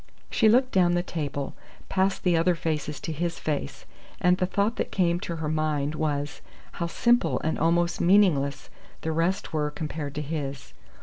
[0.31, 1.53] She looked down the table,
[1.87, 3.85] past the other faces to his face,
[4.19, 9.11] and the thought that came to her mind was, how simple and almost meaningless the
[9.11, 10.73] rest were compared to his.